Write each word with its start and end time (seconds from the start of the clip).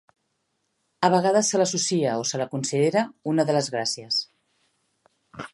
A 1.07 1.11
vegades 1.15 1.51
se 1.53 1.61
l'associa 1.61 2.15
o 2.23 2.25
se 2.31 2.41
la 2.43 2.49
considera 2.55 3.07
una 3.35 3.49
de 3.51 3.59
les 3.59 3.73
Gràcies. 3.77 4.23